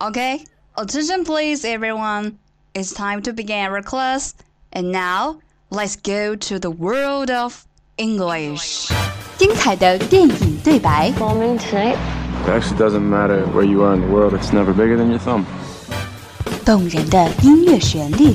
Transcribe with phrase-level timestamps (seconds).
[0.00, 0.44] Okay,
[0.76, 2.38] attention please everyone.
[2.74, 4.34] It's time to begin our class.
[4.72, 5.38] And now,
[5.70, 7.64] let's go to the world of
[7.96, 8.90] English.
[9.38, 11.96] 精彩的电影对白， Bombing tonight?
[12.46, 15.18] It actually doesn't matter where you are in the world, it's never bigger than your
[15.18, 15.44] thumb.
[16.64, 18.34] 动人的音乐旋律，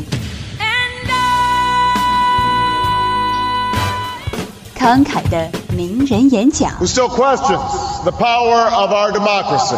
[4.77, 9.77] 慷慨的名人演讲， who still questions the power of our democracy.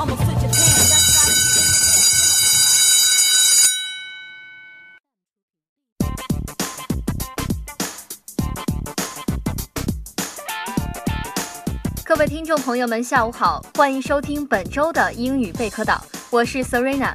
[12.11, 17.13] 各位听众朋友们，下午好，欢迎收听本周的英语贝壳岛，我是 Serena。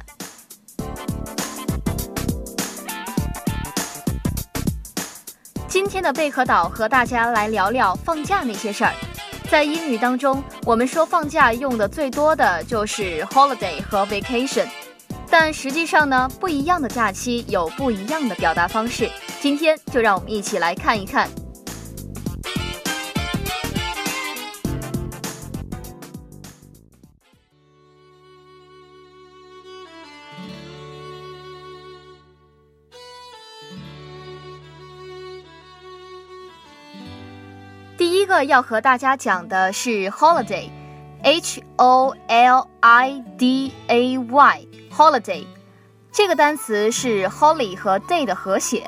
[5.67, 8.93] 今天的贝壳岛和大家来聊聊放假那些事儿。
[9.51, 14.65] 在英语当中，我们说放假用的最多的就是 holiday 和 vacation，
[15.29, 19.07] 但实际上呢，不一样的假期有不一样的表达方式。
[19.39, 21.29] 今天就让我们一起来看一看。
[38.27, 45.45] 个要和大家讲的是 holiday，H O L I D A Y，holiday。
[46.11, 48.87] 这个单词是 holy 和 day 的合写，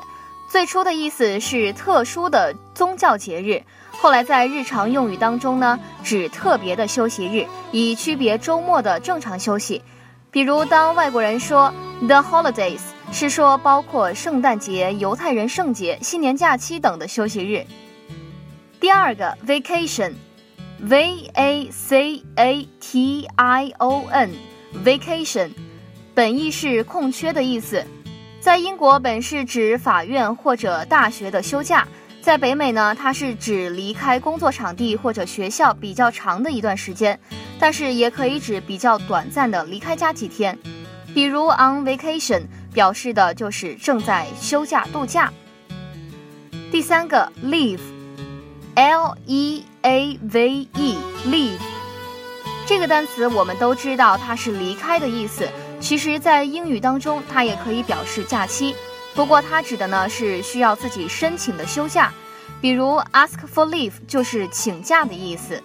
[0.50, 9.82] 最初的意思是特殊的宗教节日，后来在日常用语当中呢，指特别的休息日，以区别周末的正常休息。
[10.30, 11.72] 比如，当外国人说
[12.06, 12.80] the holidays，
[13.12, 17.64] 是说包括圣诞节、犹太人圣节、新年假期等的休息日。
[18.80, 25.50] 第二个 vacation，v a c a t i o n，vacation，
[26.14, 27.84] 本意是空缺的意思，
[28.40, 31.86] 在英国本是指法院或者大学的休假，
[32.22, 37.20] 在北美呢，它是指离开工作场地或者学校比较长的一段时间，
[37.58, 40.58] 但是也可以指比较短暂的离开家几天，
[41.12, 45.30] 比如 on vacation 表示的就是正在休假度假。
[46.72, 47.99] 第三个 leave。
[48.80, 51.60] L E A V E，leave
[52.66, 55.46] 这个单词我们都知道它是离开的意思。
[55.80, 58.74] 其实，在英语当中，它也可以表示假期，
[59.14, 62.10] 不过它指的呢是需要自己申请的休假，
[62.62, 65.62] 比如 ask for leave 就是请假的意思。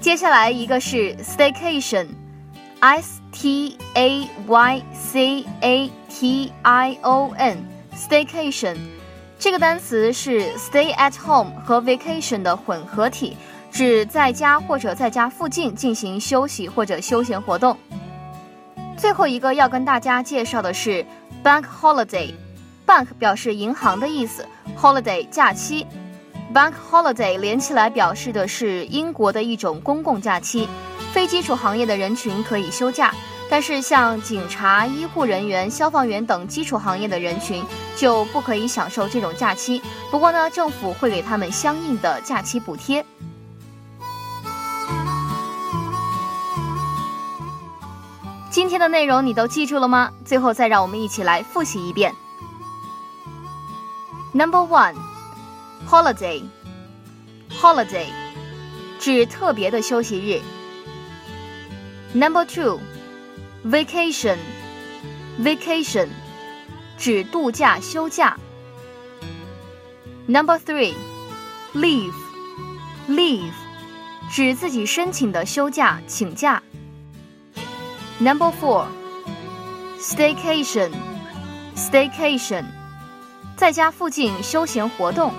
[0.00, 8.76] 接下来一个是 staycation，S T A Y C A T I O N，staycation。
[9.40, 13.34] 这个单词是 stay at home 和 vacation 的混合体，
[13.72, 17.74] 指在家或者在家附近进行休息或者休闲活动。
[18.98, 21.06] 最后一个要跟大家介绍的是
[21.42, 24.46] bank holiday，bank 表示银行的意思
[24.78, 25.86] ，holiday 假期
[26.52, 30.68] ，bank holiday 连起来表示的是英国的一种公共假期，
[31.14, 33.14] 非基础行业的人群可以休假。
[33.50, 37.64] 但是，像警察、医护人员、消防员等基础行业的人群
[37.96, 39.82] 就不可以享受这种假期。
[40.08, 43.04] 不过呢，政府会给他们相应的假期补贴。
[48.50, 50.12] 今天的内容你都记住了吗？
[50.24, 52.14] 最后再让我们一起来复习一遍。
[54.32, 54.94] Number one,
[55.88, 56.44] holiday.
[57.60, 58.06] Holiday
[59.00, 60.40] 指特别的休息日。
[62.16, 62.78] Number two.
[63.65, 64.37] Vacation,
[65.41, 66.09] vacation，
[66.97, 68.37] 指度假休假。
[70.27, 70.93] Number three,
[71.73, 72.13] leave,
[73.07, 73.53] leave，
[74.31, 76.61] 指自己申请的休假请假。
[78.19, 78.85] Number four,
[79.99, 80.91] staycation,
[81.75, 82.65] staycation，
[83.57, 85.33] 在家附近休闲活动。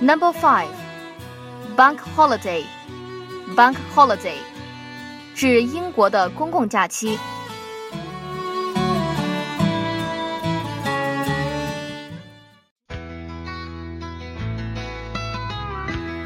[0.00, 0.68] Number five,
[1.76, 2.64] bank holiday,
[5.39, 5.63] 是。
[5.63, 7.17] 英国的公共假期。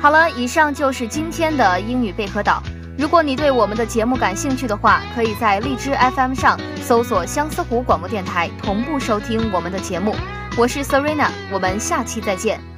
[0.02, 2.64] 好了，以上就是今天的英语贝壳岛。
[2.98, 10.16] 如果你对我们的节目感兴趣的话，可以在荔枝 FM 上搜索相思湖广播电台，同步收听我们的节目。
[10.58, 12.73] 我是 Serena，我们下期再见。